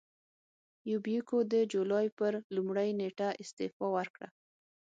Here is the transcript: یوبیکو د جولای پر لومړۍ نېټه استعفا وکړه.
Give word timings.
یوبیکو 0.91 1.37
د 1.51 1.53
جولای 1.73 2.07
پر 2.17 2.33
لومړۍ 2.55 2.89
نېټه 2.99 3.29
استعفا 3.41 3.87
وکړه. 3.95 4.27